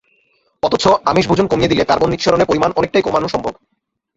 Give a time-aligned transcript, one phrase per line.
[0.63, 3.53] অথচ আমিষ ভোজন কমিয়ে দিলে কার্বন নিঃসরণের পরিমাণ অনেকটাই কমানো সম্ভব।